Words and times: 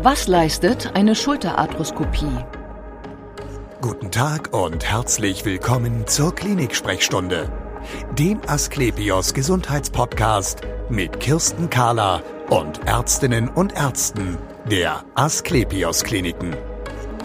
Was 0.00 0.28
leistet 0.28 0.92
eine 0.94 1.16
Schulterarthroskopie? 1.16 2.30
Guten 3.80 4.12
Tag 4.12 4.54
und 4.54 4.84
herzlich 4.84 5.44
willkommen 5.44 6.06
zur 6.06 6.32
Klinik-Sprechstunde, 6.36 7.50
dem 8.16 8.38
Asklepios 8.46 9.34
Gesundheitspodcast 9.34 10.60
mit 10.88 11.18
Kirsten 11.18 11.68
Kahler 11.68 12.22
und 12.48 12.86
Ärztinnen 12.86 13.48
und 13.48 13.74
Ärzten 13.74 14.38
der 14.70 15.04
Asklepios 15.16 16.04
Kliniken. 16.04 16.54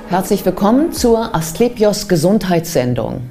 Herzlich 0.10 0.44
willkommen 0.44 0.94
zur 0.94 1.36
Asklepios 1.36 2.08
Gesundheitssendung. 2.08 3.30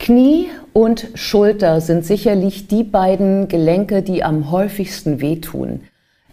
Knie 0.00 0.48
und 0.72 1.06
Schulter 1.14 1.80
sind 1.80 2.04
sicherlich 2.04 2.66
die 2.66 2.82
beiden 2.82 3.46
Gelenke, 3.46 4.02
die 4.02 4.24
am 4.24 4.50
häufigsten 4.50 5.20
wehtun. 5.20 5.82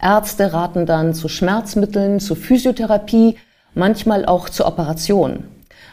Ärzte 0.02 0.54
raten 0.54 0.86
dann 0.86 1.14
zu 1.14 1.28
Schmerzmitteln, 1.28 2.20
zu 2.20 2.36
Physiotherapie, 2.36 3.38
manchmal 3.74 4.26
auch 4.26 4.50
zur 4.50 4.68
Operation. 4.68 5.44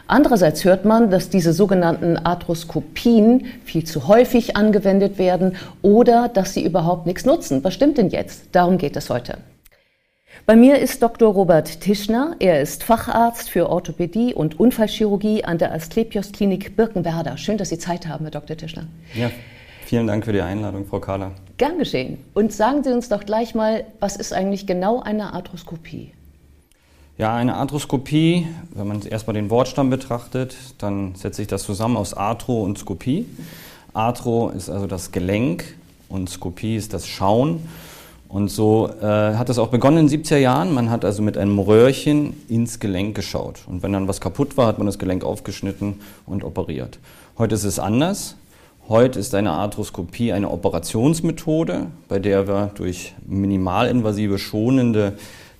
Andererseits 0.08 0.64
hört 0.64 0.84
man, 0.84 1.10
dass 1.10 1.30
diese 1.30 1.52
sogenannten 1.52 2.16
Arthroskopien 2.16 3.46
viel 3.64 3.84
zu 3.84 4.06
häufig 4.06 4.56
angewendet 4.56 5.18
werden 5.18 5.56
oder 5.82 6.28
dass 6.28 6.54
sie 6.54 6.64
überhaupt 6.64 7.06
nichts 7.06 7.24
nutzen. 7.24 7.64
Was 7.64 7.74
stimmt 7.74 7.98
denn 7.98 8.10
jetzt? 8.10 8.44
Darum 8.52 8.78
geht 8.78 8.96
es 8.96 9.10
heute. 9.10 9.38
Bei 10.44 10.54
mir 10.54 10.78
ist 10.78 11.02
Dr. 11.02 11.32
Robert 11.32 11.80
Tischner. 11.80 12.36
Er 12.38 12.60
ist 12.60 12.84
Facharzt 12.84 13.50
für 13.50 13.68
Orthopädie 13.68 14.32
und 14.32 14.60
Unfallchirurgie 14.60 15.44
an 15.44 15.58
der 15.58 15.72
Asklepios 15.72 16.30
Klinik 16.30 16.76
Birkenwerder. 16.76 17.36
Schön, 17.36 17.58
dass 17.58 17.70
Sie 17.70 17.78
Zeit 17.78 18.06
haben, 18.06 18.26
Herr 18.26 18.30
Dr. 18.30 18.56
Tischner. 18.56 18.86
Ja, 19.14 19.30
vielen 19.86 20.06
Dank 20.06 20.24
für 20.24 20.32
die 20.32 20.40
Einladung, 20.40 20.86
Frau 20.86 21.00
Kahler. 21.00 21.32
Gern 21.58 21.78
geschehen. 21.78 22.18
Und 22.34 22.52
sagen 22.52 22.82
Sie 22.82 22.92
uns 22.92 23.08
doch 23.08 23.24
gleich 23.24 23.54
mal, 23.54 23.84
was 24.00 24.16
ist 24.16 24.32
eigentlich 24.32 24.66
genau 24.66 25.00
eine 25.00 25.32
Arthroskopie? 25.32 26.12
Ja, 27.18 27.34
eine 27.34 27.54
Arthroskopie, 27.54 28.46
wenn 28.74 28.88
man 28.88 29.00
erstmal 29.02 29.34
den 29.34 29.48
Wortstamm 29.48 29.88
betrachtet, 29.88 30.56
dann 30.78 31.14
setzt 31.14 31.36
sich 31.36 31.46
das 31.46 31.62
zusammen 31.62 31.96
aus 31.96 32.12
Arthro 32.12 32.62
und 32.62 32.78
Skopie. 32.78 33.26
Arthro 33.94 34.50
ist 34.50 34.68
also 34.68 34.86
das 34.86 35.12
Gelenk 35.12 35.64
und 36.08 36.28
Skopie 36.28 36.76
ist 36.76 36.92
das 36.92 37.06
Schauen. 37.06 37.66
Und 38.28 38.48
so 38.48 38.90
äh, 39.00 39.04
hat 39.04 39.48
es 39.48 39.58
auch 39.58 39.68
begonnen 39.68 39.98
in 39.98 40.08
den 40.08 40.24
70er 40.24 40.36
Jahren. 40.36 40.74
Man 40.74 40.90
hat 40.90 41.04
also 41.04 41.22
mit 41.22 41.38
einem 41.38 41.58
Röhrchen 41.58 42.34
ins 42.48 42.80
Gelenk 42.80 43.14
geschaut. 43.14 43.60
Und 43.66 43.82
wenn 43.82 43.92
dann 43.92 44.08
was 44.08 44.20
kaputt 44.20 44.56
war, 44.56 44.66
hat 44.66 44.78
man 44.78 44.86
das 44.86 44.98
Gelenk 44.98 45.24
aufgeschnitten 45.24 46.00
und 46.26 46.44
operiert. 46.44 46.98
Heute 47.38 47.54
ist 47.54 47.64
es 47.64 47.78
anders. 47.78 48.34
Heute 48.88 49.18
ist 49.18 49.34
eine 49.34 49.50
Arthroskopie 49.50 50.32
eine 50.32 50.48
Operationsmethode, 50.48 51.88
bei 52.08 52.20
der 52.20 52.46
wir 52.46 52.70
durch 52.76 53.14
minimalinvasive, 53.26 54.38
schonende 54.38 55.14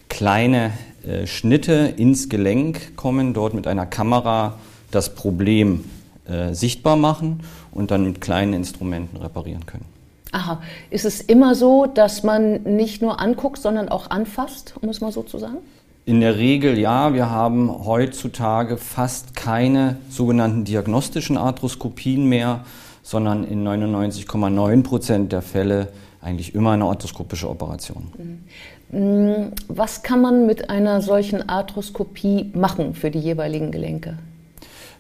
kleine 0.09 0.71
äh, 1.05 1.27
Schnitte 1.27 1.93
ins 1.97 2.29
Gelenk 2.29 2.97
kommen, 2.97 3.35
dort 3.35 3.53
mit 3.53 3.67
einer 3.67 3.85
Kamera 3.85 4.55
das 4.93 5.17
Problem 5.17 5.85
äh, 6.29 6.55
sichtbar 6.55 6.95
machen 6.95 7.41
und 7.73 7.91
dann 7.91 8.05
mit 8.05 8.21
kleinen 8.21 8.53
Instrumenten 8.53 9.17
reparieren 9.17 9.67
können. 9.67 9.87
Aha, 10.31 10.63
ist 10.91 11.05
es 11.05 11.21
immer 11.21 11.57
so, 11.57 11.87
dass 11.87 12.23
man 12.23 12.63
nicht 12.63 13.03
nur 13.03 13.19
anguckt, 13.19 13.59
sondern 13.59 13.89
auch 13.89 14.09
anfasst, 14.09 14.75
um 14.81 14.89
es 14.89 15.01
mal 15.01 15.11
so 15.11 15.25
zu 15.25 15.39
sagen? 15.39 15.57
In 16.05 16.21
der 16.21 16.37
Regel 16.37 16.79
ja. 16.79 17.13
Wir 17.13 17.29
haben 17.29 17.85
heutzutage 17.85 18.77
fast 18.77 19.35
keine 19.35 19.97
sogenannten 20.11 20.65
diagnostischen 20.65 21.37
Arthroskopien 21.37 22.25
mehr, 22.29 22.61
sondern 23.07 23.45
in 23.45 23.65
99,9 23.65 24.83
Prozent 24.83 25.31
der 25.31 25.41
Fälle 25.41 25.93
eigentlich 26.21 26.57
immer 26.57 26.73
eine 26.73 26.87
arthroskopische 26.87 27.49
Operation. 27.49 28.09
Mhm. 28.19 28.99
Mm, 28.99 29.53
was 29.69 30.03
kann 30.03 30.21
man 30.21 30.45
mit 30.47 30.71
einer 30.71 31.01
solchen 31.01 31.49
Arthroskopie 31.49 32.51
machen 32.53 32.95
für 32.95 33.13
die 33.13 33.21
jeweiligen 33.21 33.71
Gelenke? 33.71 34.19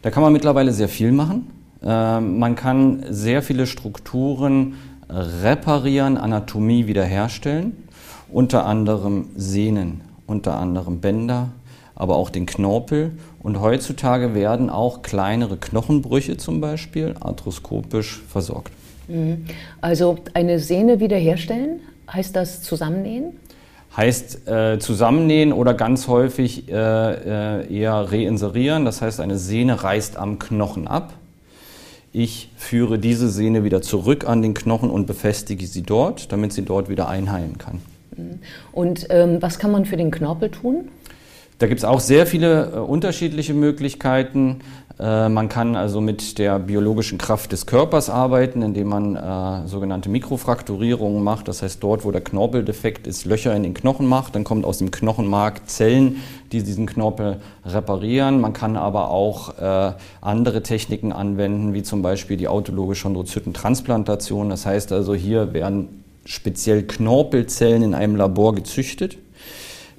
Da 0.02 0.10
kann 0.10 0.22
man 0.22 0.32
mittlerweile 0.32 0.72
sehr 0.72 0.88
viel 0.88 1.10
machen. 1.10 1.48
Ähm, 1.82 2.38
man 2.38 2.54
kann 2.54 3.04
sehr 3.10 3.42
viele 3.42 3.66
Strukturen 3.66 4.74
reparieren, 5.10 6.16
Anatomie 6.16 6.86
wiederherstellen, 6.86 7.72
unter 8.30 8.66
anderem 8.66 9.30
Sehnen, 9.34 10.02
unter 10.28 10.58
anderem 10.58 11.00
Bänder, 11.00 11.48
aber 11.96 12.16
auch 12.16 12.30
den 12.30 12.46
Knorpel. 12.46 13.12
Und 13.40 13.60
heutzutage 13.60 14.34
werden 14.34 14.70
auch 14.70 15.02
kleinere 15.02 15.56
Knochenbrüche 15.56 16.36
zum 16.36 16.60
Beispiel 16.60 17.14
arthroskopisch 17.18 18.22
versorgt. 18.28 18.70
Mhm. 19.08 19.46
Also 19.80 20.18
eine 20.34 20.60
Sehne 20.60 21.00
wiederherstellen, 21.00 21.80
heißt 22.12 22.36
das 22.36 22.62
zusammennähen? 22.62 23.32
Heißt 23.96 24.46
äh, 24.46 24.78
zusammennähen 24.78 25.52
oder 25.52 25.72
ganz 25.72 26.06
häufig 26.06 26.68
äh, 26.68 26.72
äh, 26.74 27.74
eher 27.74 27.94
reinserieren. 28.12 28.84
Das 28.84 29.00
heißt, 29.00 29.20
eine 29.20 29.38
Sehne 29.38 29.82
reißt 29.82 30.18
am 30.18 30.38
Knochen 30.38 30.86
ab. 30.86 31.14
Ich 32.12 32.50
führe 32.56 32.98
diese 32.98 33.28
Sehne 33.30 33.64
wieder 33.64 33.80
zurück 33.80 34.28
an 34.28 34.42
den 34.42 34.54
Knochen 34.54 34.90
und 34.90 35.06
befestige 35.06 35.66
sie 35.66 35.82
dort, 35.82 36.30
damit 36.30 36.52
sie 36.52 36.62
dort 36.62 36.88
wieder 36.88 37.08
einheilen 37.08 37.56
kann. 37.56 37.80
Mhm. 38.16 38.40
Und 38.72 39.06
ähm, 39.08 39.40
was 39.40 39.58
kann 39.58 39.70
man 39.70 39.86
für 39.86 39.96
den 39.96 40.10
Knorpel 40.10 40.50
tun? 40.50 40.88
Da 41.58 41.66
gibt 41.66 41.78
es 41.78 41.84
auch 41.84 42.00
sehr 42.00 42.26
viele 42.26 42.72
äh, 42.74 42.78
unterschiedliche 42.78 43.54
Möglichkeiten. 43.54 44.60
Äh, 44.98 45.30
man 45.30 45.48
kann 45.48 45.74
also 45.74 46.02
mit 46.02 46.36
der 46.36 46.58
biologischen 46.58 47.16
Kraft 47.16 47.50
des 47.50 47.64
Körpers 47.64 48.10
arbeiten, 48.10 48.60
indem 48.60 48.88
man 48.88 49.16
äh, 49.16 49.66
sogenannte 49.66 50.10
Mikrofrakturierungen 50.10 51.22
macht. 51.24 51.48
Das 51.48 51.62
heißt, 51.62 51.82
dort, 51.82 52.04
wo 52.04 52.10
der 52.10 52.20
Knorpel 52.20 52.62
defekt 52.62 53.06
ist, 53.06 53.24
Löcher 53.24 53.56
in 53.56 53.62
den 53.62 53.72
Knochen 53.72 54.06
macht. 54.06 54.34
Dann 54.34 54.44
kommt 54.44 54.66
aus 54.66 54.78
dem 54.78 54.90
Knochenmark 54.90 55.66
Zellen, 55.66 56.16
die 56.52 56.62
diesen 56.62 56.84
Knorpel 56.84 57.38
reparieren. 57.64 58.38
Man 58.42 58.52
kann 58.52 58.76
aber 58.76 59.10
auch 59.10 59.58
äh, 59.58 59.94
andere 60.20 60.62
Techniken 60.62 61.10
anwenden, 61.10 61.72
wie 61.72 61.82
zum 61.82 62.02
Beispiel 62.02 62.36
die 62.36 62.48
autologische 62.48 63.04
Chondrozytentransplantation. 63.04 64.50
Das 64.50 64.66
heißt 64.66 64.92
also, 64.92 65.14
hier 65.14 65.54
werden 65.54 66.04
speziell 66.26 66.82
Knorpelzellen 66.82 67.82
in 67.82 67.94
einem 67.94 68.16
Labor 68.16 68.54
gezüchtet, 68.54 69.16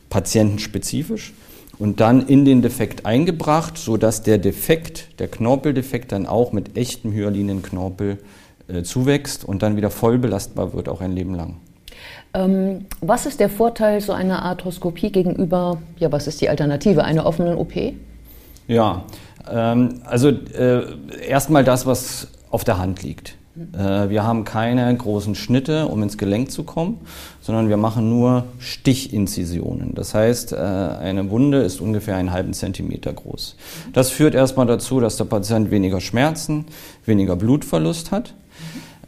patientenspezifisch 0.09 1.33
und 1.79 1.99
dann 1.99 2.25
in 2.27 2.45
den 2.45 2.61
Defekt 2.61 3.05
eingebracht, 3.05 3.77
sodass 3.77 4.23
der 4.23 4.37
Defekt, 4.37 5.19
der 5.19 5.27
Knorpeldefekt 5.27 6.11
dann 6.11 6.25
auch 6.25 6.51
mit 6.51 6.77
echtem 6.77 7.11
Hyalinenknorpel 7.11 8.17
äh, 8.67 8.83
zuwächst 8.83 9.45
und 9.45 9.61
dann 9.61 9.77
wieder 9.77 9.89
voll 9.89 10.17
belastbar 10.17 10.73
wird, 10.73 10.89
auch 10.89 11.01
ein 11.01 11.11
Leben 11.11 11.35
lang. 11.35 11.57
Ähm, 12.33 12.85
was 13.01 13.25
ist 13.25 13.39
der 13.39 13.49
Vorteil 13.49 14.01
so 14.01 14.13
einer 14.13 14.43
Arthroskopie 14.43 15.11
gegenüber, 15.11 15.77
ja, 15.97 16.11
was 16.11 16.27
ist 16.27 16.41
die 16.41 16.49
Alternative, 16.49 17.03
einer 17.03 17.25
offenen 17.25 17.57
OP? 17.57 17.73
Ja, 18.67 19.05
ähm, 19.49 20.01
also 20.03 20.29
äh, 20.29 20.83
erstmal 21.27 21.63
das, 21.63 21.85
was 21.85 22.27
auf 22.49 22.63
der 22.63 22.77
Hand 22.77 23.03
liegt. 23.03 23.35
Äh, 23.73 24.09
wir 24.09 24.23
haben 24.23 24.43
keine 24.43 24.95
großen 24.95 25.35
Schnitte, 25.35 25.87
um 25.87 26.03
ins 26.03 26.17
Gelenk 26.17 26.51
zu 26.51 26.63
kommen, 26.63 26.99
sondern 27.41 27.69
wir 27.69 27.77
machen 27.77 28.09
nur 28.09 28.45
Stichinzisionen. 28.59 29.95
Das 29.95 30.13
heißt, 30.13 30.53
äh, 30.53 30.55
eine 30.57 31.29
Wunde 31.29 31.59
ist 31.59 31.81
ungefähr 31.81 32.15
einen 32.15 32.31
halben 32.31 32.53
Zentimeter 32.53 33.13
groß. 33.13 33.55
Das 33.93 34.09
führt 34.09 34.35
erstmal 34.35 34.67
dazu, 34.67 34.99
dass 34.99 35.17
der 35.17 35.25
Patient 35.25 35.71
weniger 35.71 36.01
Schmerzen, 36.01 36.65
weniger 37.05 37.35
Blutverlust 37.35 38.11
hat. 38.11 38.33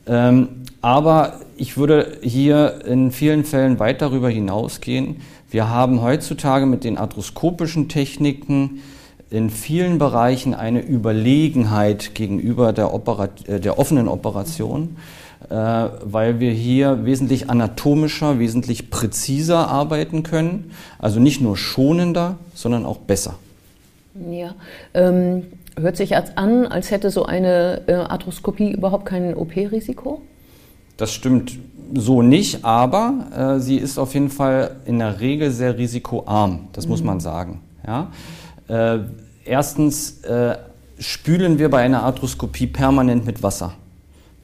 Ähm, 0.08 0.50
aber 0.82 1.42
ich 1.58 1.78
würde 1.78 2.18
hier 2.22 2.86
in 2.86 3.12
vielen 3.12 3.44
Fällen 3.44 3.80
weit 3.80 4.02
darüber 4.02 4.30
hinausgehen. 4.30 5.18
Wir 5.52 5.70
haben 5.70 6.02
heutzutage 6.02 6.66
mit 6.66 6.84
den 6.84 6.98
arthroskopischen 6.98 7.90
Techniken 7.90 8.82
in 9.30 9.50
vielen 9.50 9.98
Bereichen 10.00 10.54
eine 10.54 10.82
Überlegenheit 10.82 12.16
gegenüber 12.16 12.74
der, 12.74 12.94
Operat 12.94 13.48
äh, 13.48 13.60
der 13.60 13.78
offenen 13.78 14.08
Operation, 14.08 14.98
äh, 15.50 15.56
weil 15.56 16.40
wir 16.40 16.52
hier 16.52 17.06
wesentlich 17.06 17.50
anatomischer, 17.50 18.40
wesentlich 18.40 18.90
präziser 18.90 19.68
arbeiten 19.68 20.24
können. 20.24 20.72
Also 20.98 21.20
nicht 21.20 21.42
nur 21.42 21.58
schonender, 21.58 22.38
sondern 22.56 22.86
auch 22.86 22.98
besser. 22.98 23.36
Ja, 24.32 24.56
ähm, 24.94 25.44
hört 25.80 25.96
sich 25.96 26.16
als 26.16 26.36
an, 26.36 26.66
als 26.66 26.92
hätte 26.92 27.10
so 27.12 27.26
eine 27.26 27.84
äh, 27.88 27.94
Arthroskopie 27.94 28.72
überhaupt 28.72 29.06
kein 29.06 29.36
OP-Risiko? 29.36 30.22
Das 30.98 31.14
stimmt 31.14 31.58
so 31.94 32.22
nicht, 32.22 32.66
aber 32.66 33.58
äh, 33.58 33.60
sie 33.60 33.78
ist 33.78 33.98
auf 33.98 34.14
jeden 34.14 34.30
Fall 34.30 34.76
in 34.86 35.00
der 35.00 35.22
Regel 35.22 35.52
sehr 35.52 35.78
risikoarm, 35.78 36.68
das 36.74 36.86
mhm. 36.86 36.92
muss 36.92 37.04
man 37.04 37.20
sagen. 37.20 37.62
Ja? 37.86 38.12
Äh, 38.70 39.00
erstens 39.46 40.22
äh, 40.22 40.58
spülen 41.00 41.60
wir 41.60 41.70
bei 41.70 41.82
einer 41.82 42.04
Arthroskopie 42.04 42.68
permanent 42.68 43.26
mit 43.26 43.44
Wasser. 43.44 43.74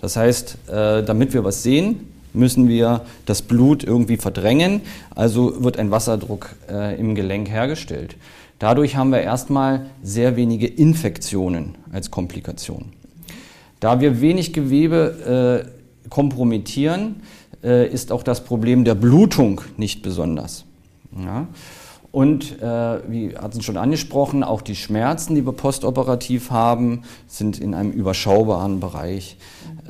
Das 0.01 0.15
heißt, 0.15 0.57
äh, 0.69 1.03
damit 1.03 1.33
wir 1.33 1.43
was 1.43 1.63
sehen, 1.63 2.11
müssen 2.33 2.67
wir 2.67 3.01
das 3.25 3.41
Blut 3.41 3.83
irgendwie 3.83 4.17
verdrängen. 4.17 4.81
Also 5.13 5.63
wird 5.63 5.77
ein 5.77 5.91
Wasserdruck 5.91 6.55
äh, 6.69 6.99
im 6.99 7.15
Gelenk 7.15 7.49
hergestellt. 7.49 8.15
Dadurch 8.59 8.95
haben 8.95 9.11
wir 9.11 9.21
erstmal 9.21 9.85
sehr 10.01 10.35
wenige 10.35 10.67
Infektionen 10.67 11.75
als 11.91 12.11
Komplikation. 12.11 12.93
Da 13.79 13.99
wir 13.99 14.21
wenig 14.21 14.53
Gewebe 14.53 15.65
äh, 15.65 16.09
kompromittieren, 16.09 17.21
äh, 17.63 17.87
ist 17.87 18.11
auch 18.11 18.23
das 18.23 18.43
Problem 18.43 18.85
der 18.85 18.95
Blutung 18.95 19.61
nicht 19.77 20.01
besonders. 20.01 20.65
Ja? 21.17 21.47
Und 22.15 22.61
äh, 22.61 23.11
wie 23.11 23.35
hat 23.35 23.57
es 23.57 23.65
schon 23.65 23.75
angesprochen, 23.75 24.41
auch 24.41 24.61
die 24.61 24.77
Schmerzen, 24.77 25.35
die 25.35 25.45
wir 25.45 25.51
postoperativ 25.51 26.49
haben, 26.49 27.01
sind 27.27 27.59
in 27.59 27.73
einem 27.73 27.91
überschaubaren 27.91 28.79
Bereich, 28.79 29.35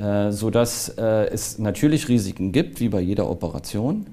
äh, 0.01 0.31
sodass 0.31 0.89
äh, 0.89 1.27
es 1.27 1.59
natürlich 1.59 2.09
Risiken 2.09 2.51
gibt, 2.51 2.79
wie 2.79 2.89
bei 2.89 2.99
jeder 2.99 3.29
Operation, 3.29 4.07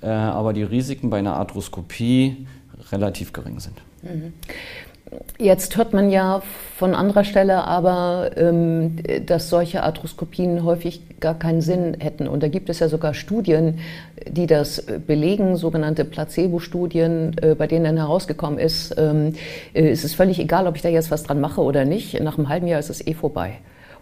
äh, 0.00 0.06
aber 0.06 0.52
die 0.52 0.62
Risiken 0.62 1.10
bei 1.10 1.18
einer 1.18 1.34
Arthroskopie 1.34 2.46
relativ 2.92 3.32
gering 3.32 3.58
sind. 3.58 3.82
Mhm. 4.02 4.32
Jetzt 5.38 5.76
hört 5.76 5.92
man 5.92 6.10
ja 6.10 6.42
von 6.76 6.94
anderer 6.94 7.24
Stelle 7.24 7.64
aber, 7.64 8.30
ähm, 8.36 8.96
dass 9.26 9.50
solche 9.50 9.82
Arthroskopien 9.82 10.64
häufig 10.64 11.02
gar 11.18 11.38
keinen 11.38 11.62
Sinn 11.62 11.96
hätten. 11.98 12.28
Und 12.28 12.42
da 12.42 12.48
gibt 12.48 12.68
es 12.68 12.78
ja 12.78 12.88
sogar 12.88 13.14
Studien, 13.14 13.80
die 14.28 14.46
das 14.46 14.84
belegen, 15.06 15.56
sogenannte 15.56 16.04
Placebo-Studien, 16.04 17.36
äh, 17.42 17.54
bei 17.54 17.66
denen 17.66 17.84
dann 17.84 17.96
herausgekommen 17.96 18.58
ist, 18.58 18.94
ähm, 18.98 19.34
äh, 19.74 19.88
es 19.88 20.04
ist 20.04 20.14
völlig 20.14 20.38
egal, 20.38 20.66
ob 20.66 20.76
ich 20.76 20.82
da 20.82 20.88
jetzt 20.88 21.10
was 21.10 21.24
dran 21.24 21.40
mache 21.40 21.60
oder 21.60 21.84
nicht. 21.84 22.20
Nach 22.20 22.38
einem 22.38 22.48
halben 22.48 22.66
Jahr 22.66 22.78
ist 22.78 22.90
es 22.90 23.04
eh 23.06 23.14
vorbei. 23.14 23.54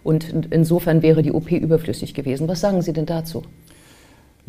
Und 0.03 0.47
insofern 0.51 1.01
wäre 1.01 1.23
die 1.23 1.31
OP 1.31 1.51
überflüssig 1.51 2.13
gewesen. 2.13 2.47
Was 2.47 2.61
sagen 2.61 2.81
Sie 2.81 2.93
denn 2.93 3.05
dazu? 3.05 3.43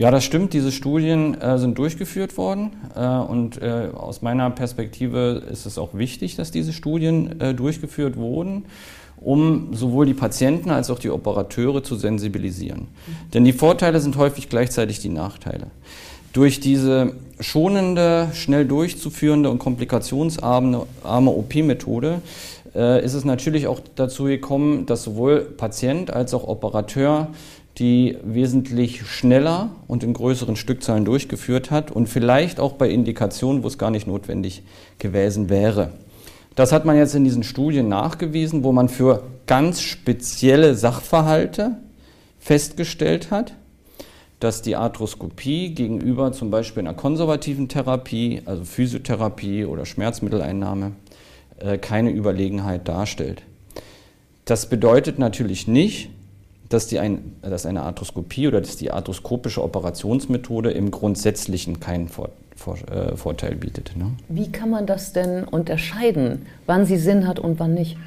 Ja, 0.01 0.11
das 0.11 0.25
stimmt. 0.25 0.55
Diese 0.55 0.73
Studien 0.73 1.39
äh, 1.43 1.59
sind 1.59 1.77
durchgeführt 1.77 2.39
worden. 2.39 2.71
Äh, 2.97 3.07
und 3.07 3.61
äh, 3.61 3.91
aus 3.93 4.23
meiner 4.23 4.49
Perspektive 4.49 5.43
ist 5.53 5.67
es 5.67 5.77
auch 5.77 5.93
wichtig, 5.93 6.37
dass 6.37 6.51
diese 6.51 6.73
Studien 6.73 7.39
äh, 7.39 7.53
durchgeführt 7.53 8.17
wurden, 8.17 8.65
um 9.19 9.75
sowohl 9.75 10.07
die 10.07 10.15
Patienten 10.15 10.71
als 10.71 10.89
auch 10.89 10.99
die 10.99 11.11
Operateure 11.11 11.83
zu 11.83 11.97
sensibilisieren. 11.97 12.81
Mhm. 12.81 13.31
Denn 13.35 13.45
die 13.45 13.53
Vorteile 13.53 14.01
sind 14.01 14.17
häufig 14.17 14.49
gleichzeitig 14.49 15.01
die 15.01 15.11
Nachteile. 15.11 15.67
Durch 16.33 16.61
diese 16.61 17.13
schonende, 17.39 18.29
schnell 18.33 18.65
durchzuführende 18.65 19.51
und 19.51 19.59
komplikationsarme 19.59 20.87
OP-Methode 21.05 22.23
äh, 22.75 23.05
ist 23.05 23.13
es 23.13 23.27
natürlich 23.27 23.67
auch 23.67 23.81
dazu 23.97 24.25
gekommen, 24.25 24.87
dass 24.87 25.03
sowohl 25.03 25.41
Patient 25.41 26.11
als 26.11 26.33
auch 26.33 26.49
Operateur 26.49 27.29
die 27.81 28.19
wesentlich 28.23 29.07
schneller 29.07 29.71
und 29.89 30.05
in 30.05 30.13
größeren 30.13 30.55
Stückzahlen 30.55 31.07
durchgeführt 31.07 31.71
hat 31.71 31.91
und 31.91 32.09
vielleicht 32.09 32.61
auch 32.61 32.75
bei 32.75 32.91
Indikationen, 32.91 33.63
wo 33.63 33.69
es 33.69 33.79
gar 33.79 33.91
nicht 33.91 34.07
notwendig 34.07 34.63
gewesen 34.99 35.49
wäre. 35.49 35.91
Das 36.55 36.73
hat 36.73 36.85
man 36.85 36.97
jetzt 36.97 37.15
in 37.15 37.25
diesen 37.25 37.43
Studien 37.43 37.89
nachgewiesen, 37.89 38.65
wo 38.65 38.73
man 38.73 38.91
für 38.91 39.23
ganz 39.47 39.81
spezielle 39.81 40.75
Sachverhalte 40.75 41.79
festgestellt 42.39 43.31
hat, 43.31 43.55
dass 44.41 44.61
die 44.61 44.77
Arthroskopie 44.77 45.75
gegenüber 45.75 46.33
zum 46.33 46.51
Beispiel 46.51 46.83
einer 46.83 46.95
konservativen 46.95 47.69
Therapie, 47.69 48.43
also 48.45 48.65
Physiotherapie 48.65 49.65
oder 49.65 49.87
Schmerzmitteleinnahme, 49.87 50.93
äh, 51.59 51.79
keine 51.79 52.11
Überlegenheit 52.11 52.87
darstellt. 52.89 53.43
Das 54.45 54.69
bedeutet 54.69 55.19
natürlich 55.19 55.67
nicht, 55.67 56.11
dass, 56.71 56.87
die 56.87 56.99
ein, 56.99 57.37
dass 57.43 57.67
eine 57.67 57.83
Arthroskopie 57.83 58.49
oder 58.49 58.61
dass 58.61 58.77
die 58.77 58.91
arthroskopische 58.91 59.63
Operationsmethode 59.63 60.71
im 60.71 60.91
Grundsätzlichen 60.91 61.81
keinen 61.81 62.09
Vor, 62.09 62.31
Vor, 62.57 62.79
äh, 62.91 63.17
Vorteil 63.17 63.57
bietet. 63.57 63.97
Ne? 63.97 64.13
Wie 64.29 64.51
kann 64.51 64.71
man 64.71 64.87
das 64.87 65.13
denn 65.13 65.45
unterscheiden, 65.45 66.47
wann 66.67 66.87
sie 66.87 66.97
Sinn 66.97 67.27
hat 67.27 67.39
und 67.39 67.59
wann 67.59 67.75
nicht? 67.75 67.99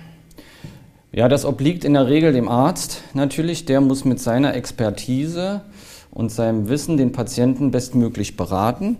Ja, 1.11 1.27
das 1.27 1.45
obliegt 1.45 1.85
in 1.85 1.93
der 1.93 2.07
Regel 2.07 2.33
dem 2.33 2.47
Arzt 2.47 3.03
natürlich. 3.13 3.65
Der 3.65 3.81
muss 3.81 4.05
mit 4.05 4.19
seiner 4.19 4.55
Expertise 4.55 5.61
und 6.09 6.31
seinem 6.31 6.69
Wissen 6.69 6.97
den 6.97 7.11
Patienten 7.11 7.69
bestmöglich 7.69 8.37
beraten 8.37 8.97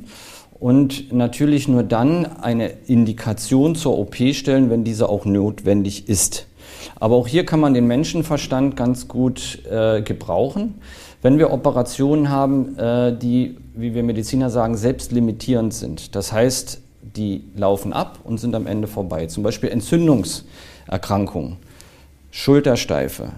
und 0.60 1.14
natürlich 1.14 1.68
nur 1.68 1.84
dann 1.84 2.26
eine 2.26 2.68
Indikation 2.88 3.76
zur 3.76 3.98
OP 3.98 4.16
stellen, 4.34 4.70
wenn 4.70 4.84
diese 4.84 5.10
auch 5.10 5.26
notwendig 5.26 6.10
ist. 6.10 6.48
Aber 7.00 7.16
auch 7.16 7.28
hier 7.28 7.46
kann 7.46 7.60
man 7.60 7.74
den 7.74 7.88
Menschenverstand 7.88 8.76
ganz 8.76 9.08
gut 9.08 9.60
äh, 9.70 10.02
gebrauchen. 10.02 10.76
Wenn 11.22 11.40
wir 11.40 11.52
Operationen 11.52 12.30
haben, 12.30 12.78
äh, 12.78 13.18
die, 13.18 13.58
wie 13.76 13.96
wir 13.96 14.04
Mediziner 14.04 14.50
sagen, 14.50 14.76
selbstlimitierend 14.76 15.74
sind, 15.74 16.16
das 16.16 16.32
heißt, 16.32 16.82
die 17.02 17.44
laufen 17.56 17.94
ab 17.94 18.20
und 18.24 18.40
sind 18.40 18.56
am 18.56 18.68
Ende 18.68 18.88
vorbei. 18.88 19.28
Zum 19.28 19.44
Beispiel 19.44 19.70
Entzündungserkrankungen, 19.70 21.58
Schultersteife, 22.32 23.30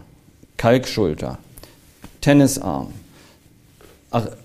Kalkschulter, 0.57 1.37
Tennisarm, 2.21 2.87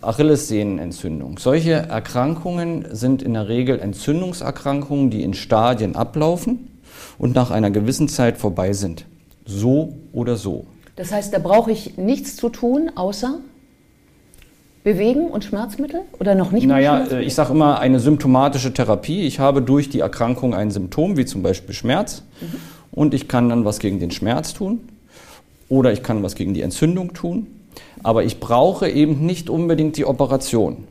Achillessehnenentzündung. 0.01 1.39
Solche 1.39 1.73
Erkrankungen 1.73 2.87
sind 2.91 3.23
in 3.23 3.35
der 3.35 3.49
Regel 3.49 3.79
Entzündungserkrankungen, 3.79 5.11
die 5.11 5.23
in 5.23 5.35
Stadien 5.35 5.95
ablaufen 5.95 6.70
und 7.19 7.35
nach 7.35 7.51
einer 7.51 7.71
gewissen 7.71 8.09
Zeit 8.09 8.39
vorbei 8.39 8.73
sind. 8.73 9.07
So 9.45 9.95
oder 10.13 10.37
so. 10.37 10.67
Das 10.97 11.13
heißt, 11.13 11.33
da 11.33 11.39
brauche 11.39 11.71
ich 11.71 11.97
nichts 11.97 12.37
zu 12.37 12.49
tun, 12.49 12.91
außer 12.95 13.39
bewegen 14.85 15.29
und 15.29 15.45
Schmerzmittel 15.45 16.03
oder 16.19 16.35
noch 16.35 16.53
nicht? 16.53 16.67
Naja, 16.67 17.05
äh, 17.11 17.23
ich 17.23 17.35
sage 17.35 17.53
immer 17.53 17.81
eine 17.81 18.01
symptomatische 18.01 18.73
Therapie. 18.73 19.23
Ich 19.23 19.39
habe 19.39 19.63
durch 19.63 19.89
die 19.89 20.01
Erkrankung 20.01 20.55
ein 20.55 20.71
Symptom, 20.71 21.17
wie 21.17 21.25
zum 21.25 21.43
Beispiel 21.43 21.75
Schmerz, 21.75 22.23
mhm. 22.41 22.57
und 22.93 23.15
ich 23.15 23.29
kann 23.29 23.49
dann 23.49 23.65
was 23.65 23.79
gegen 23.79 24.01
den 24.01 24.11
Schmerz 24.11 24.55
tun 24.55 24.81
oder 25.69 25.93
ich 25.93 26.03
kann 26.03 26.23
was 26.23 26.35
gegen 26.35 26.55
die 26.55 26.63
Entzündung 26.63 27.15
tun. 27.15 27.47
Aber 28.03 28.25
ich 28.25 28.41
brauche 28.41 28.89
eben 28.89 29.25
nicht 29.25 29.51
unbedingt 29.51 29.97
die 29.97 30.07
Operation. 30.07 30.85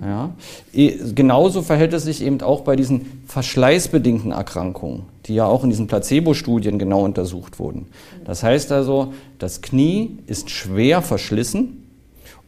Ja. 0.00 0.34
Genauso 1.14 1.62
verhält 1.62 1.92
es 1.92 2.04
sich 2.04 2.22
eben 2.22 2.40
auch 2.40 2.62
bei 2.62 2.76
diesen 2.76 3.22
verschleißbedingten 3.26 4.32
Erkrankungen, 4.32 5.02
die 5.26 5.34
ja 5.34 5.46
auch 5.46 5.64
in 5.64 5.70
diesen 5.70 5.86
Placebo-Studien 5.86 6.78
genau 6.78 7.04
untersucht 7.04 7.58
wurden. 7.58 7.86
Das 8.24 8.42
heißt 8.42 8.72
also, 8.72 9.12
das 9.38 9.62
Knie 9.62 10.18
ist 10.26 10.50
schwer 10.50 11.02
verschlissen. 11.02 11.86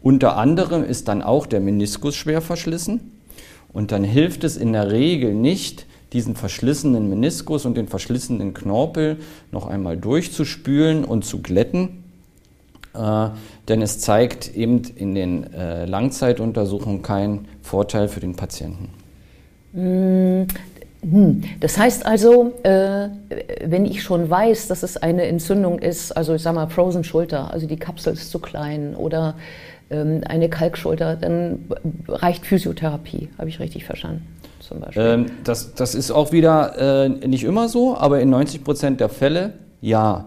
Unter 0.02 0.36
anderem 0.36 0.84
ist 0.84 1.08
dann 1.08 1.22
auch 1.22 1.46
der 1.46 1.60
Meniskus 1.60 2.14
schwer 2.14 2.40
verschlissen. 2.40 3.12
Und 3.72 3.92
dann 3.92 4.04
hilft 4.04 4.44
es 4.44 4.56
in 4.56 4.72
der 4.72 4.90
Regel 4.90 5.34
nicht, 5.34 5.86
diesen 6.12 6.36
verschlissenen 6.36 7.10
Meniskus 7.10 7.66
und 7.66 7.76
den 7.76 7.88
verschlissenen 7.88 8.54
Knorpel 8.54 9.18
noch 9.52 9.66
einmal 9.66 9.96
durchzuspülen 9.96 11.04
und 11.04 11.24
zu 11.24 11.42
glätten, 11.42 12.04
äh, 12.96 13.30
denn 13.68 13.82
es 13.82 14.00
zeigt 14.00 14.54
eben 14.56 14.82
in 14.96 15.14
den 15.14 15.52
äh, 15.52 15.84
Langzeituntersuchungen 15.84 17.02
keinen 17.02 17.48
Vorteil 17.62 18.08
für 18.08 18.20
den 18.20 18.36
Patienten. 18.36 18.88
Hm, 19.74 20.46
hm. 21.02 21.42
Das 21.60 21.78
heißt 21.78 22.06
also, 22.06 22.54
äh, 22.62 23.08
wenn 23.64 23.84
ich 23.84 24.02
schon 24.02 24.28
weiß, 24.30 24.68
dass 24.68 24.82
es 24.82 24.96
eine 24.96 25.24
Entzündung 25.24 25.78
ist, 25.78 26.12
also 26.12 26.34
ich 26.34 26.42
sage 26.42 26.56
mal 26.56 26.68
Frozen 26.68 27.04
Schulter, 27.04 27.52
also 27.52 27.66
die 27.66 27.76
Kapsel 27.76 28.14
ist 28.14 28.30
zu 28.30 28.38
klein 28.38 28.94
oder 28.96 29.34
ähm, 29.90 30.22
eine 30.26 30.48
Kalkschulter, 30.48 31.16
dann 31.16 31.66
reicht 32.08 32.46
Physiotherapie, 32.46 33.28
habe 33.38 33.48
ich 33.48 33.60
richtig 33.60 33.84
verstanden. 33.84 34.26
Zum 34.60 34.80
Beispiel. 34.80 35.02
Ähm, 35.02 35.26
das, 35.44 35.74
das 35.74 35.94
ist 35.94 36.10
auch 36.10 36.32
wieder 36.32 37.08
nicht 37.08 37.44
immer 37.44 37.68
so, 37.68 37.96
aber 37.96 38.20
in 38.20 38.30
90 38.30 38.64
Prozent 38.64 39.00
der 39.00 39.08
Fälle 39.08 39.52
ja. 39.80 40.26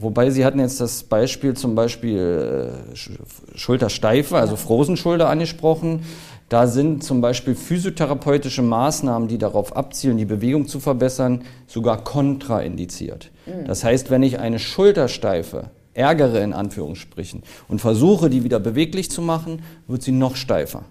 Wobei 0.00 0.30
Sie 0.30 0.44
hatten 0.44 0.60
jetzt 0.60 0.80
das 0.80 1.02
Beispiel 1.02 1.54
zum 1.54 1.74
Beispiel 1.74 2.72
äh, 2.94 3.56
Schultersteife, 3.56 4.36
also 4.36 4.54
Frosenschulter 4.54 5.28
angesprochen. 5.28 6.04
Da 6.48 6.68
sind 6.68 7.02
zum 7.02 7.20
Beispiel 7.20 7.56
physiotherapeutische 7.56 8.62
Maßnahmen, 8.62 9.28
die 9.28 9.38
darauf 9.38 9.76
abzielen, 9.76 10.16
die 10.16 10.24
Bewegung 10.24 10.68
zu 10.68 10.78
verbessern, 10.78 11.42
sogar 11.66 12.04
kontraindiziert. 12.04 13.32
Mhm. 13.44 13.66
Das 13.66 13.82
heißt, 13.82 14.10
wenn 14.10 14.22
ich 14.22 14.38
eine 14.38 14.60
Schultersteife 14.60 15.70
ärgere 15.94 16.42
in 16.44 16.52
Anführungsstrichen 16.52 17.42
und 17.66 17.80
versuche, 17.80 18.30
die 18.30 18.44
wieder 18.44 18.60
beweglich 18.60 19.10
zu 19.10 19.20
machen, 19.20 19.62
wird 19.88 20.02
sie 20.02 20.12
noch 20.12 20.36
steifer. 20.36 20.84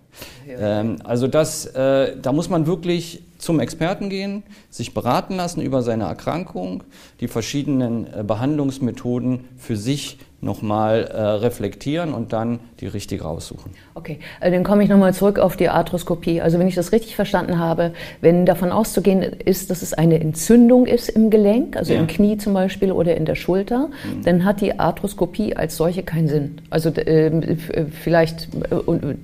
Ja. 0.46 0.82
Ähm, 0.82 0.98
also 1.06 1.28
das, 1.28 1.66
äh, 1.66 2.18
da 2.22 2.34
muss 2.34 2.50
man 2.50 2.68
wirklich 2.68 3.24
zum 3.38 3.60
Experten 3.60 4.10
gehen, 4.10 4.44
sich 4.70 4.94
beraten 4.94 5.36
lassen 5.36 5.62
über 5.62 5.84
seine 5.84 6.06
Erkrankung, 6.06 6.84
die 7.20 7.28
verschiedenen 7.28 8.08
äh, 8.08 8.24
Behandlungsmethoden 8.24 9.46
für 9.58 9.78
sich 9.78 10.18
nochmal 10.40 11.06
äh, 11.06 11.20
reflektieren 11.20 12.14
und 12.14 12.32
dann 12.32 12.60
die 12.80 12.86
richtige 12.86 13.24
raussuchen. 13.24 13.72
Okay, 13.96 14.20
äh, 14.40 14.52
dann 14.52 14.64
komme 14.64 14.84
ich 14.84 14.90
nochmal 14.90 15.14
zurück 15.14 15.40
auf 15.40 15.58
die 15.58 15.68
Arthroskopie. 15.68 16.42
Also 16.42 16.60
wenn 16.60 16.68
ich 16.68 16.76
das 16.76 16.92
richtig 16.92 17.16
verstanden 17.16 17.58
habe, 17.58 17.94
wenn 18.22 18.46
davon 18.46 18.72
auszugehen 18.72 19.24
ist, 19.24 19.72
dass 19.72 19.82
es 19.82 19.96
eine 19.96 20.20
Entzündung 20.20 20.86
ist 20.86 21.10
im 21.10 21.32
Gelenk, 21.32 21.76
also 21.76 21.94
ja. 21.94 22.00
im 22.00 22.08
Knie 22.08 22.38
zum 22.38 22.54
Beispiel 22.54 22.92
oder 22.92 23.18
in 23.18 23.26
der 23.26 23.34
Schulter, 23.34 23.88
mhm. 23.88 24.24
dann 24.24 24.46
hat 24.46 24.62
die 24.62 24.80
Arthroskopie 24.80 25.56
als 25.56 25.76
solche 25.76 26.04
keinen 26.04 26.28
Sinn. 26.28 26.62
Also 26.70 26.90
äh, 26.90 27.58
vielleicht, 27.90 28.48
äh, 28.70 29.16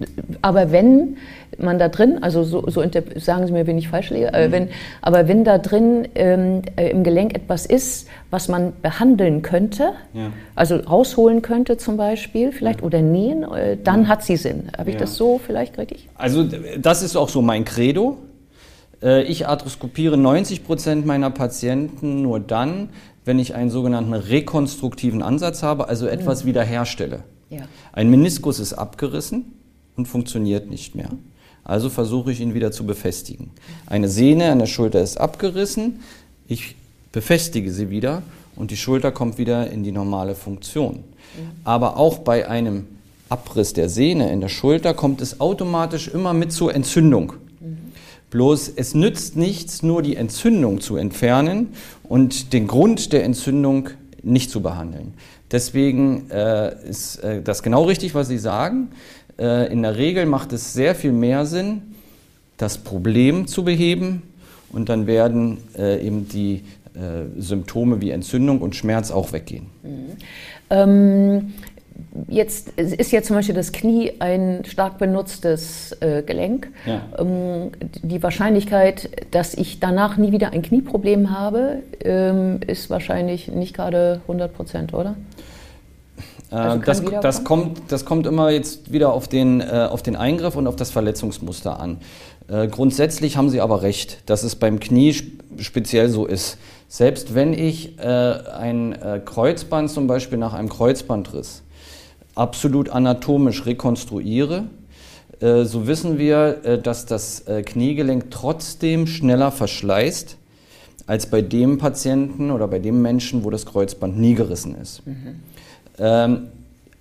aber 0.42 0.72
wenn 0.72 1.18
man 1.60 1.78
da 1.78 1.90
drin, 1.90 2.20
also 2.22 2.44
so, 2.44 2.68
so 2.70 2.84
sagen 3.18 3.46
Sie 3.46 3.54
mir, 3.54 3.68
wenn 3.68 3.78
ich 3.78 3.90
falsch 3.90 4.10
liege, 4.10 4.34
äh, 4.34 4.48
mhm. 4.48 4.52
wenn, 4.52 4.70
aber 5.02 5.28
wenn 5.28 5.44
da 5.44 5.58
drin 5.58 6.08
ähm, 6.16 6.64
äh, 6.76 6.90
im 6.90 7.04
Gelenk 7.04 7.36
etwas 7.36 7.66
ist, 7.66 8.08
was 8.34 8.48
man 8.48 8.74
behandeln 8.82 9.44
könnte, 9.44 9.94
ja. 10.12 10.32
also 10.56 10.78
rausholen 10.78 11.44
könnte 11.44 11.78
zum 11.78 11.98
Beispiel, 11.98 12.52
vielleicht 12.52 12.80
ja. 12.80 12.86
oder 12.88 13.00
nähen, 13.00 13.44
äh, 13.44 13.78
dann 13.78 14.04
ja. 14.04 14.08
hat 14.08 14.24
sie 14.24 14.38
Sinn. 14.38 14.72
Habe 14.76 14.90
ich 14.90 14.98
das 14.98 15.16
so 15.16 15.38
vielleicht 15.38 15.78
richtig? 15.78 16.10
Also 16.16 16.44
das 16.44 17.04
ist 17.04 17.16
auch 17.16 17.30
so 17.30 17.44
mein 17.44 17.64
Credo. 17.64 18.18
Äh, 19.04 19.22
ich 19.26 19.48
arthroskopiere 19.48 20.18
90 20.18 20.66
Prozent 20.66 21.06
meiner 21.06 21.30
Patienten 21.30 22.24
nur 22.24 22.40
dann, 22.40 22.90
wenn 23.24 23.38
ich 23.38 23.54
einen 23.54 23.70
sogenannten 23.70 24.16
rekonstruktiven 24.16 25.22
Ansatz 25.22 25.62
habe, 25.62 25.88
also 25.88 26.08
etwas 26.08 26.44
wiederherstelle. 26.44 27.24
Ein 27.92 28.10
Meniskus 28.10 28.60
ist 28.60 28.74
abgerissen 28.74 29.54
und 29.96 30.08
funktioniert 30.08 30.72
nicht 30.72 30.96
mehr. 30.96 31.10
Also 31.64 31.92
versuche 31.92 32.32
ich 32.32 32.42
ihn 32.42 32.56
wieder 32.56 32.72
zu 32.72 32.84
befestigen. 32.88 33.52
Eine 33.86 34.10
Sehne 34.10 34.52
an 34.52 34.58
der 34.58 34.66
Schulter 34.66 35.02
ist 35.02 35.18
abgerissen, 35.18 36.00
ich 36.48 36.76
befestige 37.14 37.72
sie 37.72 37.90
wieder 37.90 38.24
und 38.58 38.72
die 38.72 38.78
Schulter 38.78 39.14
kommt 39.14 39.38
wieder 39.38 39.72
in 39.72 39.84
die 39.84 39.94
normale 39.94 40.36
Funktion. 40.36 40.96
Mhm. 40.96 41.02
Aber 41.64 41.96
auch 41.96 42.18
bei 42.18 42.50
einem 42.50 42.88
Abriss 43.30 43.72
der 43.72 43.88
Sehne 43.88 44.32
in 44.32 44.42
der 44.42 44.50
Schulter 44.50 44.94
kommt 44.94 45.22
es 45.22 45.40
automatisch 45.40 46.10
immer 46.10 46.34
mit 46.34 46.52
zur 46.52 46.76
Entzündung. 46.76 47.34
Bloß 48.30 48.74
es 48.76 48.96
nützt 48.96 49.38
nichts, 49.38 49.84
nur 49.84 50.02
die 50.02 50.16
Entzündung 50.16 50.82
zu 50.82 50.98
entfernen 50.98 51.70
und 52.04 52.52
den 52.52 52.68
Grund 52.68 53.14
der 53.14 53.24
Entzündung 53.24 53.90
nicht 54.24 54.50
zu 54.50 54.62
behandeln. 54.62 55.14
Deswegen 55.52 56.32
äh, 56.32 56.74
ist 56.84 57.18
äh, 57.18 57.44
das 57.44 57.62
genau 57.62 57.84
richtig, 57.84 58.16
was 58.16 58.28
Sie 58.28 58.40
sagen. 58.40 58.90
Äh, 59.38 59.72
in 59.72 59.84
der 59.84 59.98
Regel 59.98 60.26
macht 60.26 60.52
es 60.52 60.74
sehr 60.74 60.96
viel 60.96 61.12
mehr 61.12 61.46
Sinn, 61.46 61.94
das 62.58 62.80
Problem 62.80 63.46
zu 63.46 63.64
beheben 63.64 64.24
und 64.72 64.90
dann 64.90 65.06
werden 65.06 65.60
äh, 65.78 66.04
eben 66.06 66.28
die 66.28 66.64
äh, 66.96 67.40
Symptome 67.40 68.02
wie 68.02 68.12
Entzündung 68.12 68.62
und 68.62 68.76
Schmerz 68.76 69.12
auch 69.12 69.34
weggehen. 69.34 69.68
Mhm. 69.84 70.12
Ähm, 70.70 71.54
jetzt 72.28 72.70
ist 72.78 73.12
ja 73.12 73.22
zum 73.22 73.36
Beispiel 73.36 73.56
das 73.56 73.72
Knie 73.72 74.14
ein 74.20 74.64
stark 74.66 74.98
benutztes 74.98 75.96
äh, 76.02 76.24
Gelenk. 76.24 76.70
Ja. 76.86 77.02
Ähm, 77.18 77.72
die 78.02 78.22
Wahrscheinlichkeit, 78.22 79.10
dass 79.32 79.54
ich 79.54 79.80
danach 79.80 80.18
nie 80.18 80.32
wieder 80.32 80.52
ein 80.52 80.62
Knieproblem 80.62 81.38
habe, 81.38 81.80
ähm, 82.04 82.60
ist 82.66 82.90
wahrscheinlich 82.90 83.48
nicht 83.48 83.76
gerade 83.76 84.22
100 84.28 84.54
Prozent, 84.54 84.94
oder? 84.94 85.16
Also 86.50 86.78
das, 86.80 87.02
das, 87.22 87.44
kommt, 87.44 87.92
das 87.92 88.06
kommt 88.06 88.28
immer 88.28 88.52
jetzt 88.52 88.92
wieder 88.92 89.12
auf 89.12 89.28
den, 89.28 89.60
äh, 89.60 89.88
auf 89.90 90.04
den 90.04 90.16
Eingriff 90.16 90.56
und 90.56 90.68
auf 90.68 90.76
das 90.76 90.92
Verletzungsmuster 90.92 91.80
an. 91.80 91.98
Äh, 92.48 92.68
grundsätzlich 92.68 93.38
haben 93.38 93.50
Sie 93.50 93.60
aber 93.60 93.82
recht, 93.82 94.30
dass 94.30 94.44
es 94.44 94.56
beim 94.56 94.80
Knie 94.80 95.16
speziell 95.58 96.10
so 96.10 96.26
ist. 96.26 96.58
Selbst 96.94 97.34
wenn 97.34 97.54
ich 97.54 97.98
äh, 97.98 98.04
ein 98.04 98.94
äh, 98.94 99.20
Kreuzband 99.26 99.90
zum 99.90 100.06
Beispiel 100.06 100.38
nach 100.38 100.54
einem 100.54 100.70
Kreuzbandriss 100.70 101.64
absolut 102.36 102.90
anatomisch 102.90 103.66
rekonstruiere, 103.66 104.66
äh, 105.40 105.64
so 105.64 105.88
wissen 105.88 106.20
wir, 106.20 106.64
äh, 106.64 106.80
dass 106.80 107.08
das 107.08 107.46
Kniegelenk 107.66 108.30
trotzdem 108.30 109.08
schneller 109.08 109.52
verschleißt 109.52 110.38
als 111.08 111.26
bei 111.26 111.42
dem 111.42 111.80
Patienten 111.80 112.52
oder 112.52 112.68
bei 112.68 112.78
dem 112.78 113.02
Menschen, 113.02 113.44
wo 113.44 113.50
das 113.50 113.66
Kreuzband 113.66 114.20
nie 114.20 114.36
gerissen 114.36 114.76
ist. 114.80 115.02
Mhm. 115.08 115.40
Ähm, 115.98 116.48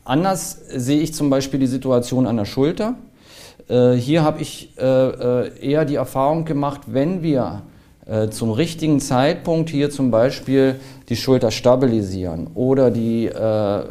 anders 0.07 0.59
sehe 0.75 1.01
ich 1.01 1.13
zum 1.13 1.29
Beispiel 1.29 1.61
die 1.61 1.67
Situation 1.67 2.27
an 2.27 2.39
der 2.39 2.47
Schulter. 2.47 2.95
Äh, 3.69 3.93
hier 3.93 4.23
habe 4.23 4.41
ich 4.41 4.73
äh, 4.79 4.85
äh, 4.85 5.59
eher 5.61 5.85
die 5.85 5.97
Erfahrung 5.97 6.47
gemacht, 6.47 6.81
wenn 6.87 7.23
wir 7.23 7.65
äh, 8.13 8.29
zum 8.29 8.51
richtigen 8.51 9.01
Zeitpunkt 9.01 9.71
hier 9.71 9.89
zum 9.89 10.11
Beispiel 10.11 10.75
die 11.09 11.17
Schulter 11.17 11.51
stabilisieren 11.51 12.49
oder 12.55 12.91
die 12.91 13.27
äh, 13.27 13.83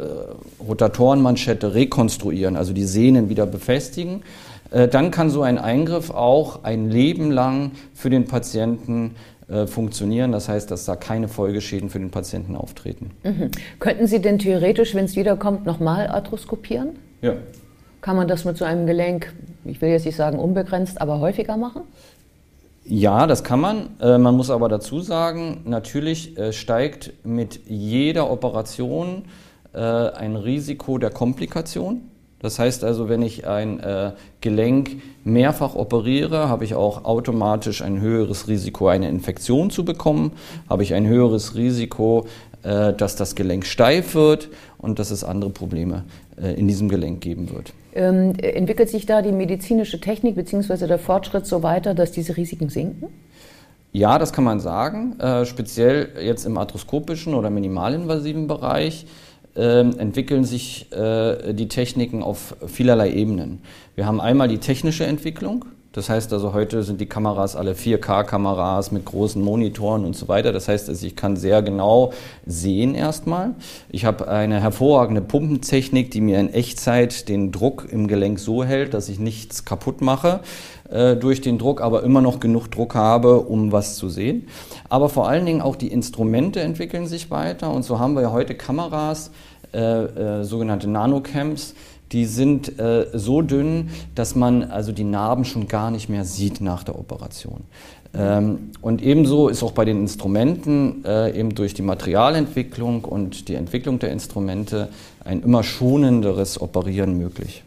Rotatorenmanschette 0.64 1.74
rekonstruieren, 1.74 2.56
also 2.56 2.72
die 2.72 2.84
Sehnen 2.84 3.28
wieder 3.28 3.46
befestigen, 3.46 4.22
äh, 4.70 4.86
dann 4.86 5.10
kann 5.10 5.28
so 5.28 5.42
ein 5.42 5.58
Eingriff 5.58 6.10
auch 6.10 6.62
ein 6.62 6.88
Leben 6.88 7.32
lang 7.32 7.72
für 7.94 8.10
den 8.10 8.26
Patienten 8.26 9.16
äh, 9.48 9.66
funktionieren. 9.66 10.30
Das 10.30 10.48
heißt, 10.48 10.70
dass 10.70 10.84
da 10.84 10.94
keine 10.94 11.26
Folgeschäden 11.26 11.90
für 11.90 11.98
den 11.98 12.10
Patienten 12.10 12.54
auftreten. 12.54 13.10
Mhm. 13.24 13.50
Könnten 13.80 14.06
Sie 14.06 14.20
denn 14.20 14.38
theoretisch, 14.38 14.94
wenn 14.94 15.06
es 15.06 15.16
wiederkommt, 15.16 15.66
nochmal 15.66 16.06
arthroskopieren? 16.06 16.90
Ja. 17.22 17.34
Kann 18.02 18.14
man 18.14 18.28
das 18.28 18.44
mit 18.44 18.56
so 18.56 18.64
einem 18.64 18.86
Gelenk, 18.86 19.32
ich 19.64 19.80
will 19.80 19.90
jetzt 19.90 20.06
nicht 20.06 20.16
sagen 20.16 20.38
unbegrenzt, 20.38 21.00
aber 21.00 21.18
häufiger 21.18 21.56
machen? 21.56 21.82
Ja, 22.84 23.26
das 23.26 23.44
kann 23.44 23.60
man. 23.60 23.90
Äh, 24.00 24.18
man 24.18 24.36
muss 24.36 24.50
aber 24.50 24.68
dazu 24.68 25.00
sagen, 25.00 25.62
natürlich 25.64 26.36
äh, 26.36 26.52
steigt 26.52 27.12
mit 27.24 27.60
jeder 27.66 28.30
Operation 28.30 29.24
ein 29.74 30.36
Risiko 30.36 30.98
der 30.98 31.08
Komplikation. 31.08 32.02
Das 32.42 32.58
heißt 32.58 32.82
also, 32.82 33.08
wenn 33.08 33.22
ich 33.22 33.46
ein 33.46 33.78
äh, 33.80 34.12
Gelenk 34.40 35.00
mehrfach 35.24 35.76
operiere, 35.76 36.48
habe 36.48 36.64
ich 36.64 36.74
auch 36.74 37.04
automatisch 37.04 37.80
ein 37.82 38.00
höheres 38.00 38.48
Risiko, 38.48 38.88
eine 38.88 39.08
Infektion 39.08 39.70
zu 39.70 39.84
bekommen, 39.84 40.32
habe 40.68 40.82
ich 40.82 40.92
ein 40.92 41.06
höheres 41.06 41.54
Risiko, 41.54 42.26
äh, 42.62 42.92
dass 42.92 43.16
das 43.16 43.34
Gelenk 43.34 43.66
steif 43.66 44.14
wird 44.14 44.48
und 44.78 44.98
dass 44.98 45.10
es 45.10 45.24
andere 45.24 45.50
Probleme 45.50 46.04
äh, 46.40 46.54
in 46.54 46.68
diesem 46.68 46.88
Gelenk 46.88 47.20
geben 47.20 47.50
wird. 47.50 47.72
Ähm, 47.94 48.34
entwickelt 48.36 48.88
sich 48.88 49.06
da 49.06 49.20
die 49.20 49.32
medizinische 49.32 50.00
Technik 50.00 50.36
bzw. 50.36 50.86
der 50.86 50.98
Fortschritt 50.98 51.46
so 51.46 51.62
weiter, 51.62 51.94
dass 51.94 52.12
diese 52.12 52.36
Risiken 52.36 52.68
sinken? 52.68 53.08
Ja, 53.92 54.18
das 54.18 54.32
kann 54.32 54.44
man 54.44 54.60
sagen. 54.60 55.18
Äh, 55.20 55.44
speziell 55.44 56.08
jetzt 56.20 56.46
im 56.46 56.56
arthroskopischen 56.56 57.34
oder 57.34 57.50
minimalinvasiven 57.50 58.46
Bereich 58.46 59.06
äh, 59.54 59.80
entwickeln 59.80 60.44
sich 60.44 60.90
äh, 60.92 61.52
die 61.52 61.68
Techniken 61.68 62.22
auf 62.22 62.56
vielerlei 62.66 63.12
Ebenen. 63.12 63.60
Wir 63.94 64.06
haben 64.06 64.20
einmal 64.20 64.48
die 64.48 64.58
technische 64.58 65.04
Entwicklung. 65.04 65.66
Das 65.92 66.08
heißt 66.08 66.32
also, 66.32 66.54
heute 66.54 66.82
sind 66.82 67.02
die 67.02 67.06
Kameras 67.06 67.54
alle 67.54 67.74
4K-Kameras 67.74 68.92
mit 68.92 69.04
großen 69.04 69.42
Monitoren 69.42 70.06
und 70.06 70.16
so 70.16 70.26
weiter. 70.26 70.50
Das 70.50 70.66
heißt, 70.66 70.88
also 70.88 71.06
ich 71.06 71.16
kann 71.16 71.36
sehr 71.36 71.60
genau 71.60 72.14
sehen 72.46 72.94
erstmal. 72.94 73.54
Ich 73.90 74.06
habe 74.06 74.26
eine 74.26 74.60
hervorragende 74.60 75.20
Pumpentechnik, 75.20 76.10
die 76.10 76.22
mir 76.22 76.40
in 76.40 76.52
Echtzeit 76.52 77.28
den 77.28 77.52
Druck 77.52 77.88
im 77.90 78.08
Gelenk 78.08 78.38
so 78.38 78.64
hält, 78.64 78.94
dass 78.94 79.10
ich 79.10 79.18
nichts 79.18 79.66
kaputt 79.66 80.00
mache 80.00 80.40
äh, 80.88 81.14
durch 81.14 81.42
den 81.42 81.58
Druck, 81.58 81.82
aber 81.82 82.02
immer 82.04 82.22
noch 82.22 82.40
genug 82.40 82.68
Druck 82.68 82.94
habe, 82.94 83.40
um 83.40 83.70
was 83.70 83.96
zu 83.96 84.08
sehen. 84.08 84.48
Aber 84.88 85.10
vor 85.10 85.28
allen 85.28 85.44
Dingen 85.44 85.60
auch 85.60 85.76
die 85.76 85.88
Instrumente 85.88 86.60
entwickeln 86.60 87.06
sich 87.06 87.30
weiter 87.30 87.70
und 87.70 87.82
so 87.82 87.98
haben 87.98 88.16
wir 88.16 88.32
heute 88.32 88.54
Kameras, 88.54 89.30
äh, 89.74 89.80
äh, 89.80 90.44
sogenannte 90.44 90.88
Nanocams, 90.88 91.74
die 92.12 92.26
sind 92.26 92.78
äh, 92.78 93.06
so 93.12 93.42
dünn, 93.42 93.90
dass 94.14 94.34
man 94.34 94.64
also 94.64 94.92
die 94.92 95.04
Narben 95.04 95.44
schon 95.44 95.68
gar 95.68 95.90
nicht 95.90 96.08
mehr 96.08 96.24
sieht 96.24 96.60
nach 96.60 96.84
der 96.84 96.98
Operation. 96.98 97.64
Ähm, 98.14 98.70
und 98.80 99.02
ebenso 99.02 99.48
ist 99.48 99.62
auch 99.62 99.72
bei 99.72 99.84
den 99.84 100.00
Instrumenten 100.00 101.04
äh, 101.04 101.38
eben 101.38 101.54
durch 101.54 101.72
die 101.74 101.82
Materialentwicklung 101.82 103.04
und 103.04 103.48
die 103.48 103.54
Entwicklung 103.54 103.98
der 103.98 104.12
Instrumente 104.12 104.88
ein 105.24 105.42
immer 105.42 105.62
schonenderes 105.62 106.60
Operieren 106.60 107.16
möglich. 107.16 107.64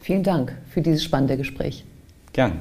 Vielen 0.00 0.22
Dank 0.22 0.54
für 0.70 0.82
dieses 0.82 1.02
spannende 1.04 1.36
Gespräch. 1.36 1.84
Gern. 2.32 2.60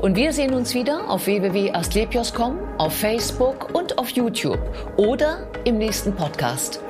Und 0.00 0.16
wir 0.16 0.32
sehen 0.32 0.54
uns 0.54 0.74
wieder 0.74 1.10
auf 1.10 1.26
www.astlepios.com, 1.26 2.58
auf 2.78 2.92
Facebook 2.94 3.74
und 3.74 3.98
auf 3.98 4.10
YouTube 4.10 4.60
oder 4.96 5.48
im 5.64 5.78
nächsten 5.78 6.12
Podcast. 6.12 6.80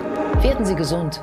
Werden 0.43 0.65
Sie 0.65 0.75
gesund. 0.75 1.21